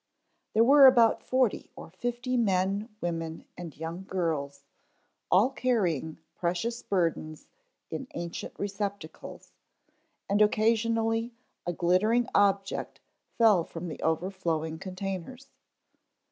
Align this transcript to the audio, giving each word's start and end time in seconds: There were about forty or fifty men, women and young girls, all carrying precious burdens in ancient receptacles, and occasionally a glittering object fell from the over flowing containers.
There 0.53 0.63
were 0.63 0.87
about 0.87 1.21
forty 1.21 1.69
or 1.75 1.91
fifty 1.91 2.35
men, 2.35 2.89
women 3.01 3.45
and 3.55 3.77
young 3.77 4.05
girls, 4.05 4.63
all 5.29 5.51
carrying 5.51 6.17
precious 6.33 6.81
burdens 6.81 7.45
in 7.91 8.07
ancient 8.15 8.55
receptacles, 8.57 9.51
and 10.27 10.41
occasionally 10.41 11.35
a 11.67 11.73
glittering 11.73 12.27
object 12.33 12.99
fell 13.37 13.63
from 13.63 13.89
the 13.89 14.01
over 14.01 14.31
flowing 14.31 14.79
containers. 14.79 15.51